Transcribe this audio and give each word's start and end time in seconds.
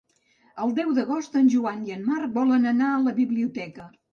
El 0.63 0.73
deu 0.79 0.93
d'agost 0.99 1.37
en 1.43 1.51
Joan 1.55 1.85
i 1.91 1.95
en 1.99 2.03
Marc 2.09 2.35
volen 2.41 2.69
anar 2.73 2.91
a 2.95 3.07
la 3.07 3.17
biblioteca. 3.23 3.91